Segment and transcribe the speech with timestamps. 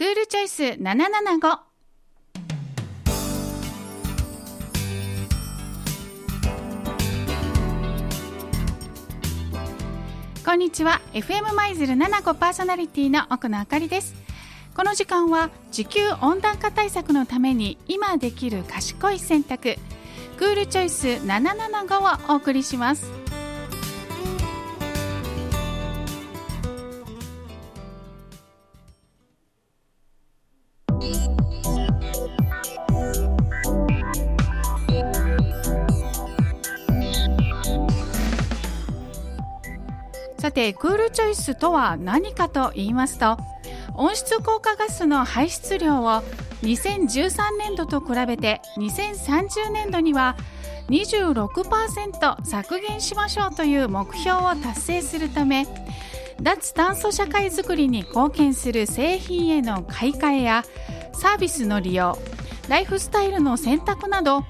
[0.00, 1.58] クールチョイス775
[10.42, 11.02] こんにちは。
[11.12, 14.14] FM マイズル75パーソナリティの奥野あかりです。
[14.74, 19.76] この時間は地球温暖化対策のために今できる賢い選択
[20.38, 23.19] クールチョイス775をお送りします。
[40.38, 43.36] さてクールチョイスとは何かと言いますと
[43.94, 46.22] 温室効果ガスの排出量を
[46.62, 50.36] 2013年度と比べて2030年度には
[50.88, 55.66] 26%削減しましょうという目標を達成するため
[56.42, 60.64] 脱炭素社会づくりに貢献する製品への買い替えや
[61.12, 62.18] サービスの利用
[62.68, 64.44] ライフスタイルの選択など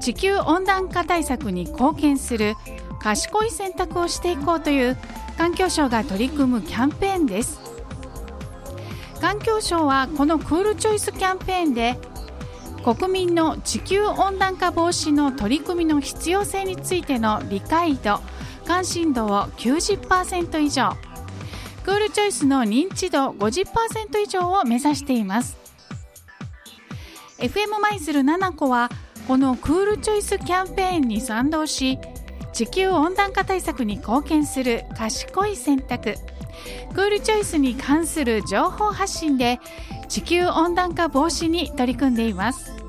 [0.00, 2.54] 地球温暖化対策に貢献する
[3.00, 4.96] 賢い選択をしていこうという
[5.36, 7.60] 環境省が取り組むキャンペーンです。
[9.20, 11.96] 環境省はこのクールチョイスキャンペーンで
[12.84, 18.20] 国民の地球温暖化防止の取り組みの必要性についての理解度
[18.66, 20.92] 関心度を90%以上。
[21.84, 25.56] クールチョイスの認知度50%以上を目指しています。
[27.38, 28.88] FM マイズル7個は
[29.26, 31.98] このクールチョイスキャンペーンに賛同し
[32.52, 36.14] 地球温暖化対策に貢献する賢い選択。
[36.94, 39.58] クールチョイスに関する情報発信で
[40.08, 42.81] 地球温暖化防止に取り組んでいます。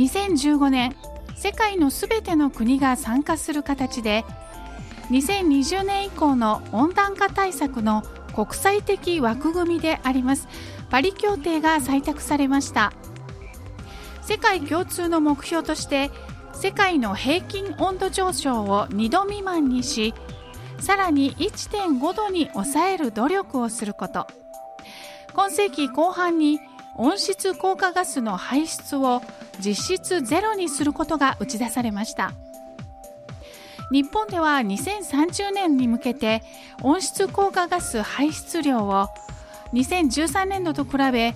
[0.00, 0.96] 2015年
[1.36, 4.24] 世界のすべての国が参加する形で
[5.10, 8.02] 2020年以降の温暖化対策の
[8.34, 10.48] 国際的枠組みであります。
[10.88, 12.92] パリ協定が採択されました。
[14.22, 16.10] 世界共通の目標として
[16.54, 20.14] 世界の平均温度上昇を2度未満にし
[20.78, 24.26] さらに1.5度に抑える努力をすること。
[25.34, 26.58] 今世紀後半に
[26.96, 29.22] 温室効果ガスの排出を
[29.58, 32.32] 実質ゼロにすることが打ち出されました。
[33.92, 36.42] 日本では2030年に向けて
[36.82, 39.08] 温室効果ガス排出量を
[39.72, 41.34] 2013年度と比べ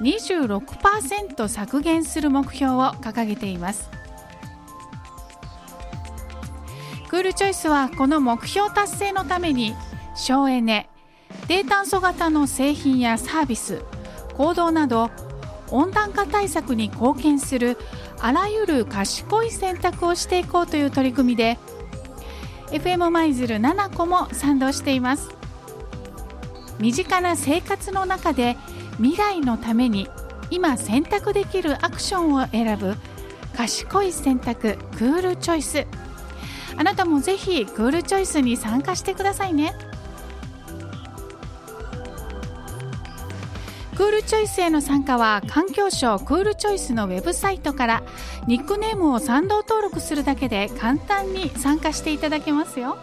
[0.00, 3.90] 26%削減する目標を掲げています。
[7.08, 9.74] クールチョイスはこの目標達成のために
[10.16, 10.88] 省エネ
[11.46, 13.84] 低炭素型の製品やサービス
[14.36, 15.10] 行動など
[15.70, 17.76] 温暖化対策に貢献する
[18.20, 21.58] あらゆる賢い選択をしていこうという取り組みで
[22.70, 25.30] FM マイズル7個も賛同しています。
[26.78, 28.56] 身近な生活の中で
[28.96, 30.08] 未来のために
[30.50, 32.96] 今選択できるアクションを選ぶ
[33.56, 35.86] 賢い選択クールチョイス。
[36.76, 39.74] あなたもぜひクールチョイスに参加してくださいね。
[44.04, 48.02] クールチョイスへの参加は環境省クールチョイスのウェブサイトから
[48.46, 52.98] ニックネームを賛同登録するだけで簡単に参加していただけますよ。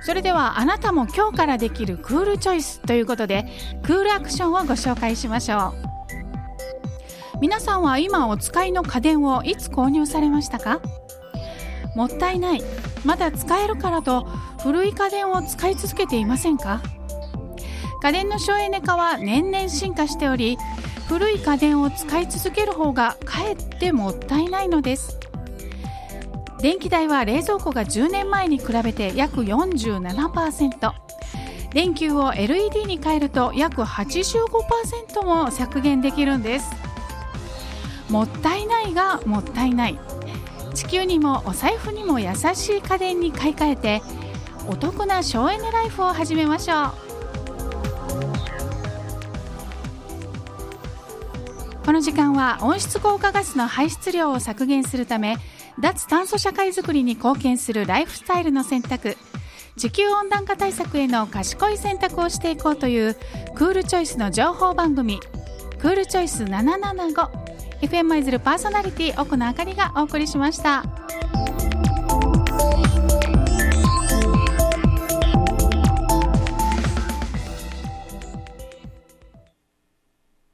[0.00, 3.44] それではあなたも今日からできるクールチョイスということで
[3.82, 5.74] クールアクションをご紹介しましょ
[7.34, 7.38] う。
[7.42, 10.80] 皆さんは今お使いの家電をいつ購入されましたか？
[11.94, 12.62] もったいない。
[13.04, 14.26] まだ使えるからと
[14.62, 16.80] 古い家電を使い続けていませんか？
[18.02, 20.58] 家電の省エネ化は年々進化しており
[21.08, 25.18] 古い家電を使い続ける方がかえってもったいないのです。
[26.60, 30.92] 電気代は冷蔵庫が10年前に比べて約47%
[31.74, 36.70] 電球を LED に変えると約85%も削減できるんです。
[38.08, 39.98] もったいないがもったいない。
[40.74, 44.02] 地球にもお財布にも優しい家電に買い替えて
[44.68, 47.04] お得な省エネライフを始めましょう。
[51.84, 55.36] この時間は温室効果ガスの排出量を削減するため
[55.78, 59.18] 脱炭素社会づくりに貢献するライフスタイルの選択
[59.76, 63.16] 地球温暖化対策への賢い選択をしていこうという
[63.54, 65.20] クールチョイスの情報番組
[65.78, 67.43] クールチョイス775
[67.80, 71.03] FM 舞鶴パーソナリティ奥野あかりがお送りしました。